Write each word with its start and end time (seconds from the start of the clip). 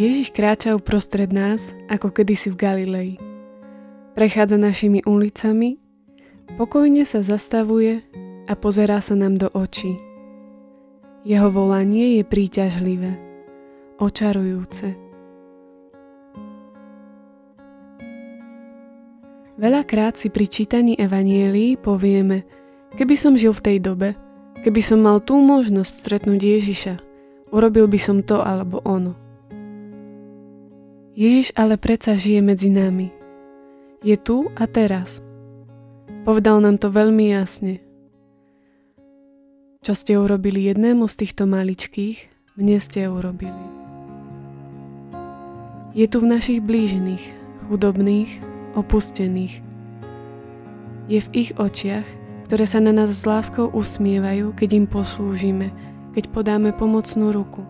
Ježiš 0.00 0.32
kráča 0.32 0.72
uprostred 0.72 1.28
nás, 1.28 1.76
ako 1.92 2.08
kedysi 2.08 2.48
v 2.48 2.56
Galilei. 2.56 3.12
Prechádza 4.16 4.56
našimi 4.56 5.04
ulicami, 5.04 5.76
pokojne 6.56 7.04
sa 7.04 7.20
zastavuje 7.20 8.00
a 8.48 8.52
pozerá 8.56 9.04
sa 9.04 9.12
nám 9.12 9.36
do 9.36 9.52
očí. 9.52 10.00
Jeho 11.28 11.52
volanie 11.52 12.16
je 12.16 12.24
príťažlivé, 12.24 13.12
očarujúce. 14.00 14.96
Veľakrát 19.60 20.16
si 20.16 20.32
pri 20.32 20.48
čítaní 20.48 20.96
Evanielii 20.96 21.76
povieme, 21.76 22.48
keby 22.96 23.20
som 23.20 23.36
žil 23.36 23.52
v 23.52 23.64
tej 23.68 23.76
dobe, 23.84 24.16
keby 24.64 24.80
som 24.80 25.04
mal 25.04 25.20
tú 25.20 25.36
možnosť 25.36 25.92
stretnúť 25.92 26.40
Ježiša, 26.40 26.94
urobil 27.52 27.84
by 27.84 28.00
som 28.00 28.24
to 28.24 28.40
alebo 28.40 28.80
ono. 28.88 29.19
Ježiš 31.18 31.50
ale 31.58 31.74
predsa 31.74 32.14
žije 32.14 32.38
medzi 32.38 32.70
nami. 32.70 33.10
Je 34.06 34.14
tu 34.14 34.46
a 34.54 34.70
teraz. 34.70 35.18
Povedal 36.22 36.62
nám 36.62 36.78
to 36.78 36.94
veľmi 36.94 37.34
jasne. 37.34 37.82
Čo 39.82 39.92
ste 39.98 40.14
urobili 40.20 40.70
jednému 40.70 41.10
z 41.10 41.14
týchto 41.24 41.50
maličkých, 41.50 42.30
mne 42.54 42.78
ste 42.78 43.10
urobili. 43.10 43.64
Je 45.98 46.06
tu 46.06 46.22
v 46.22 46.30
našich 46.30 46.62
blížnych, 46.62 47.24
chudobných, 47.66 48.30
opustených. 48.78 49.58
Je 51.10 51.18
v 51.18 51.28
ich 51.34 51.50
očiach, 51.58 52.06
ktoré 52.46 52.70
sa 52.70 52.78
na 52.78 52.94
nás 52.94 53.10
s 53.10 53.26
láskou 53.26 53.66
usmievajú, 53.74 54.54
keď 54.54 54.68
im 54.78 54.86
poslúžime, 54.86 55.74
keď 56.14 56.30
podáme 56.30 56.70
pomocnú 56.70 57.34
ruku. 57.34 57.66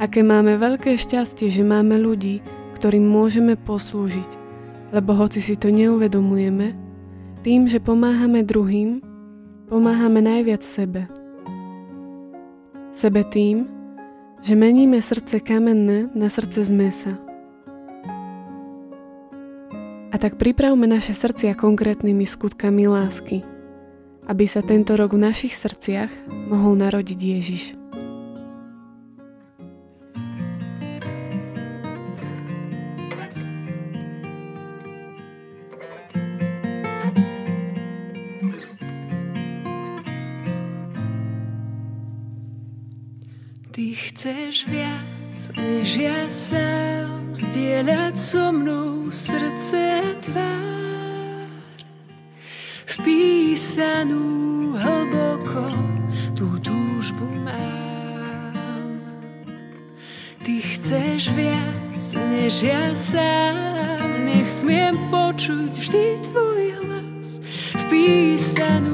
Aké 0.00 0.24
máme 0.24 0.56
veľké 0.56 0.96
šťastie, 0.96 1.52
že 1.52 1.60
máme 1.60 2.00
ľudí, 2.00 2.40
ktorým 2.80 3.04
môžeme 3.04 3.52
poslúžiť, 3.52 4.30
lebo 4.96 5.12
hoci 5.12 5.44
si 5.44 5.60
to 5.60 5.68
neuvedomujeme, 5.68 6.72
tým, 7.44 7.68
že 7.68 7.84
pomáhame 7.84 8.40
druhým, 8.40 9.04
pomáhame 9.68 10.24
najviac 10.24 10.64
sebe. 10.64 11.04
Sebe 12.96 13.28
tým, 13.28 13.68
že 14.40 14.56
meníme 14.56 15.04
srdce 15.04 15.36
kamenné 15.44 16.08
na 16.16 16.32
srdce 16.32 16.64
z 16.64 16.72
mesa. 16.72 17.12
A 20.10 20.16
tak 20.16 20.40
pripravme 20.40 20.88
naše 20.88 21.12
srdcia 21.12 21.52
konkrétnymi 21.52 22.24
skutkami 22.24 22.88
lásky, 22.88 23.44
aby 24.24 24.48
sa 24.48 24.64
tento 24.64 24.96
rok 24.96 25.12
v 25.12 25.28
našich 25.28 25.52
srdciach 25.52 26.08
mohol 26.48 26.80
narodiť 26.80 27.20
Ježiš. 27.20 27.79
Ty 43.80 43.94
chceš 43.94 44.68
viac, 44.68 45.56
než 45.56 45.96
ja 45.96 46.28
sám, 46.28 47.32
zdieľať 47.32 48.12
so 48.12 48.52
mnou 48.52 49.08
srdce 49.08 50.04
tvár 50.20 51.48
vpísanú 52.84 54.76
hlboko 54.76 55.64
tú 56.36 56.60
túžbu 56.60 57.24
mám. 57.40 59.00
Ty 60.44 60.54
chceš 60.60 61.32
viac 61.32 62.04
než 62.28 62.60
ja 62.60 62.92
sám, 62.92 64.28
nech 64.28 64.44
smiem 64.44 64.92
počuť 65.08 65.72
vždy 65.72 66.20
tvoj 66.28 66.84
hlas 66.84 67.40
vpísanú 67.88 68.89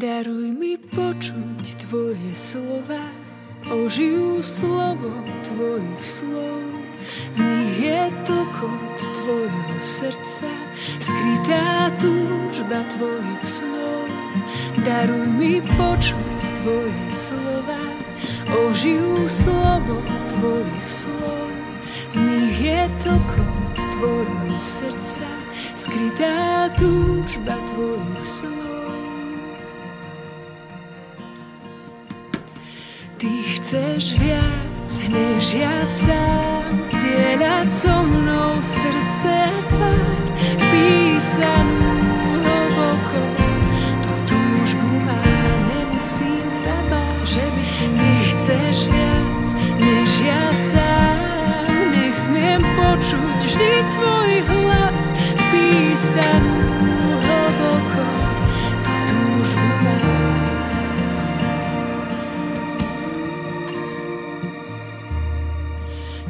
Daruj 0.00 0.56
mi 0.56 0.80
počuť 0.80 1.84
Tvoje 1.84 2.32
slova, 2.32 3.04
ožijú 3.68 4.40
slovo 4.40 5.12
Tvojich 5.44 6.00
slov. 6.00 6.72
V 7.36 7.38
nich 7.44 7.84
je 7.84 8.08
tlkot 8.24 8.96
Tvojho 8.96 9.76
srdca, 9.84 10.48
skrytá 11.04 11.92
túžba 12.00 12.80
Tvojich 12.96 13.44
snov. 13.44 14.08
Daruj 14.88 15.36
mi 15.36 15.60
počuť 15.60 16.38
Tvoje 16.64 17.04
slova, 17.12 17.84
ožijú 18.56 19.28
slovo 19.28 20.00
Tvojich 20.32 20.88
slov. 20.88 21.44
V 22.16 22.24
nich 22.24 22.56
je 22.56 22.88
tlkot 23.04 23.76
Tvojho 24.00 24.56
srdca, 24.64 25.28
skrytá 25.76 26.72
túžba 26.80 27.60
Tvojich 27.68 28.24
snov. 28.24 28.69
Chceš 33.60 34.16
viac, 34.16 34.92
než 35.12 35.52
ja 35.52 35.84
sám. 35.84 36.80
Zdieľať 36.80 37.68
so 37.68 37.92
mnou 38.08 38.56
srdce 38.64 39.36
tvár 39.68 40.24
Vpísanú 40.56 41.92
hlboko. 42.40 43.20
Tú 44.00 44.12
túžbu 44.32 44.88
mám, 45.04 45.58
nemusím 45.68 46.48
sa 46.56 46.72
báť 46.88 47.36
Že 47.36 47.44
by 47.52 47.62
si 47.62 47.86
Ty 47.92 48.12
chceš 48.32 48.76
viac, 48.88 49.46
než 49.76 50.10
ja 50.24 50.44
sám. 50.72 51.68
Nech 51.92 52.16
smiem 52.16 52.64
počuť 52.64 53.38
vždy 53.44 53.72
tvoj 53.92 54.09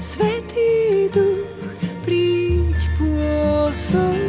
Svetý 0.00 1.12
duch, 1.12 1.76
príď 2.08 2.80
pôsob. 2.96 4.19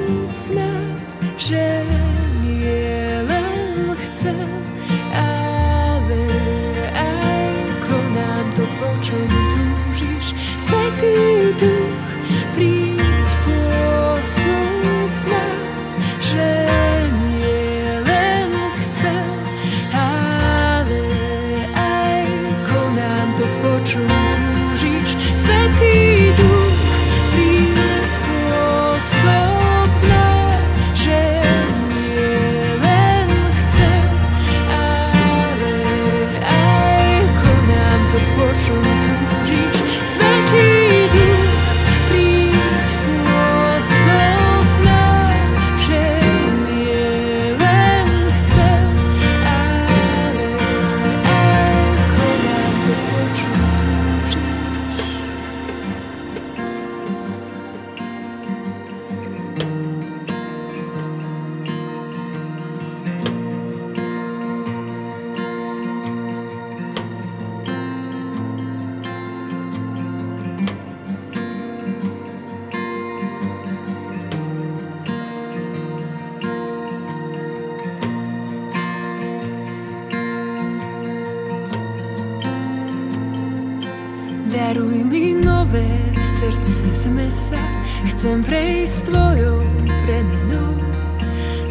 Daruj 84.72 85.04
mi 85.04 85.36
nové 85.36 86.00
srdce 86.16 86.96
z 86.96 87.12
mesa, 87.12 87.60
chcem 88.08 88.40
prejsť 88.40 89.12
tvojou 89.12 89.68
premenou. 90.08 90.80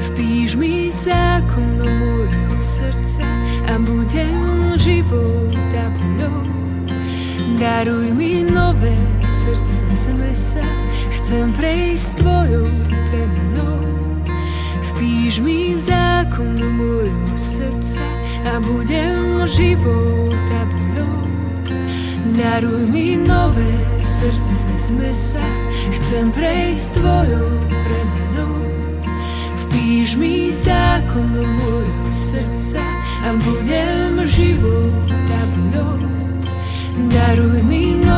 Vpíš 0.04 0.60
mi 0.60 0.92
zákon 0.92 1.80
do 1.80 1.88
môjho 1.88 2.60
srdca 2.60 3.24
a 3.72 3.80
budem 3.80 4.76
života 4.76 5.88
budou. 5.96 6.44
Daruj 7.56 8.12
mi 8.12 8.44
nové 8.44 9.00
srdce 9.24 9.80
z 9.96 10.12
mesa, 10.12 10.66
chcem 11.08 11.56
prejsť 11.56 12.20
tvojou 12.20 12.68
premenou. 12.84 13.80
Vpíš 14.92 15.40
mi 15.40 15.72
zákon 15.72 16.52
do 16.52 16.68
môjho 16.68 17.32
srdca 17.32 18.04
a 18.44 18.60
budem 18.60 19.40
života 19.48 20.68
budou. 20.68 20.89
Daruj 22.40 22.88
mi 22.88 23.20
nové 23.20 24.00
srdce 24.00 24.56
z 24.78 24.90
mesa, 24.96 25.44
chcem 25.92 26.32
prejsť 26.32 26.96
tvojou 26.96 27.52
premenou. 27.68 28.64
Vpíš 29.60 30.16
mi 30.16 30.48
zákon 30.48 31.36
do 31.36 31.44
môjho 31.44 32.08
srdca 32.08 32.80
a 33.28 33.36
budem 33.44 34.24
života 34.24 35.40
budou. 35.52 36.00
Daruj 37.12 37.60
mi 37.60 38.00
nové 38.00 38.09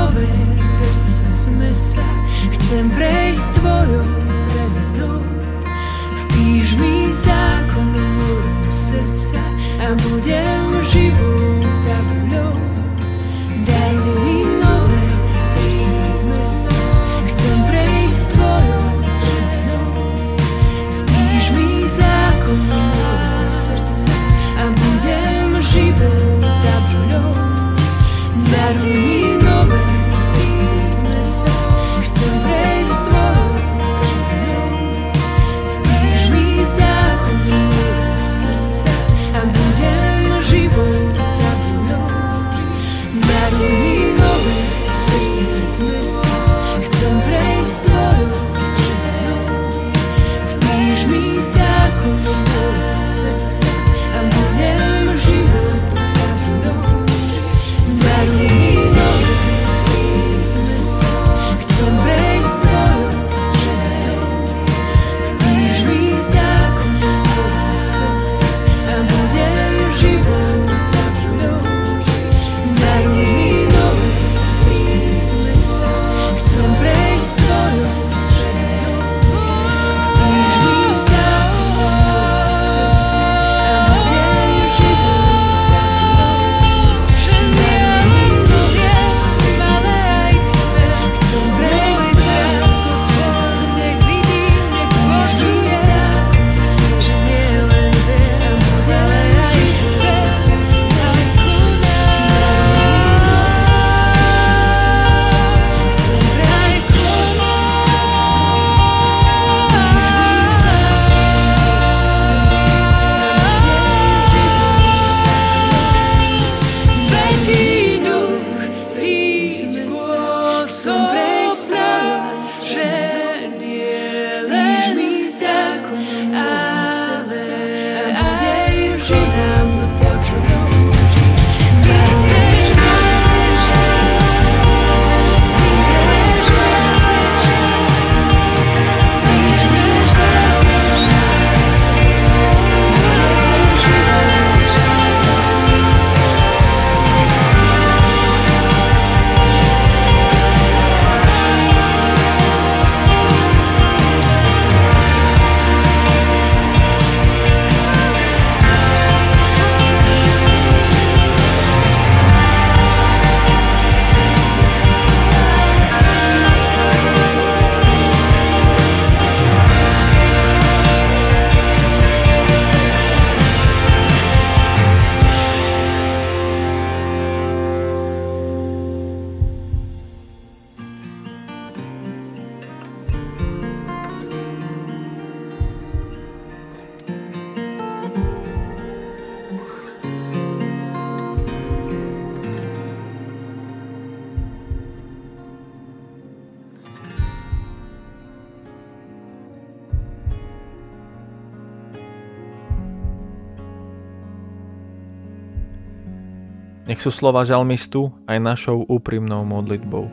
Nech 206.93 207.01
sú 207.01 207.09
slova 207.09 207.41
žalmistu 207.41 208.13
aj 208.29 208.37
našou 208.37 208.85
úprimnou 208.85 209.49
modlitbou. 209.49 210.13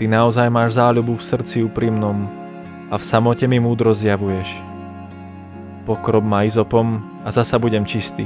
Ty 0.00 0.08
naozaj 0.08 0.48
máš 0.48 0.80
záľubu 0.80 1.20
v 1.20 1.26
srdci 1.28 1.56
úprimnom 1.68 2.24
a 2.88 2.96
v 2.96 3.04
samote 3.04 3.44
mi 3.44 3.60
múdro 3.60 3.92
zjavuješ. 3.92 4.64
Pokrob 5.84 6.24
ma 6.24 6.48
izopom 6.48 6.96
a 7.20 7.28
zasa 7.28 7.60
budem 7.60 7.84
čistý. 7.84 8.24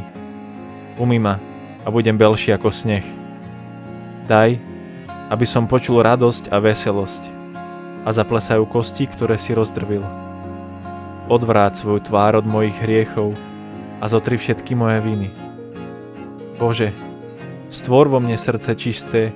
Umy 0.95 1.19
ma 1.19 1.43
a 1.83 1.91
budem 1.91 2.14
belší 2.14 2.55
ako 2.55 2.71
sneh. 2.71 3.02
Daj, 4.31 4.62
aby 5.26 5.43
som 5.43 5.67
počul 5.67 6.07
radosť 6.07 6.55
a 6.55 6.62
veselosť 6.62 7.23
a 8.07 8.14
zaplesajú 8.14 8.62
kosti, 8.71 9.11
ktoré 9.11 9.43
si 9.43 9.59
rozdrvil. 9.59 10.07
Odvráť 11.26 11.83
svoju 11.83 11.99
tvár 12.07 12.38
od 12.38 12.47
mojich 12.47 12.79
hriechov 12.79 13.35
a 13.99 14.07
zotri 14.07 14.38
všetky 14.38 14.79
moje 14.79 15.02
viny. 15.02 15.51
Bože, 16.56 16.92
stvor 17.73 18.12
vo 18.12 18.18
mne 18.21 18.37
srdce 18.37 18.73
čisté 18.76 19.32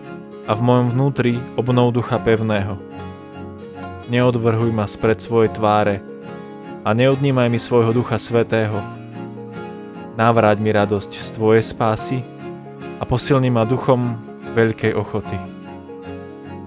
a 0.46 0.54
v 0.54 0.60
mojom 0.62 0.86
vnútri 0.94 1.32
obnov 1.58 1.96
ducha 1.96 2.22
pevného. 2.22 2.78
Neodvrhuj 4.06 4.70
ma 4.70 4.86
spred 4.86 5.18
svojej 5.18 5.50
tváre 5.50 5.98
a 6.86 6.94
neodnímaj 6.94 7.50
mi 7.50 7.58
svojho 7.58 7.90
ducha 7.90 8.14
svetého. 8.22 8.78
Navráť 10.14 10.62
mi 10.62 10.70
radosť 10.70 11.10
z 11.10 11.28
tvojej 11.34 11.64
spásy 11.66 12.22
a 13.00 13.02
posilni 13.02 13.50
ma 13.50 13.66
duchom 13.66 14.14
veľkej 14.54 14.94
ochoty. 14.94 15.36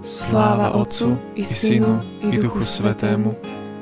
Sláva 0.04 0.76
Otcu 0.76 1.16
i 1.40 1.44
Synu 1.48 2.04
i 2.20 2.36
Duchu 2.36 2.68
Svetému, 2.68 3.32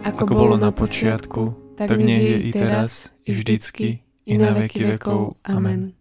ako 0.05 0.24
bolo 0.29 0.55
na 0.62 0.69
počiatku, 0.69 1.74
tak 1.74 1.97
nech 1.97 2.21
je 2.21 2.38
i 2.47 2.51
teraz, 2.53 3.09
i 3.25 3.33
vždycky, 3.33 4.05
i 4.29 4.33
na 4.38 4.53
veky 4.53 4.95
vekov. 4.95 5.41
Amen. 5.50 5.97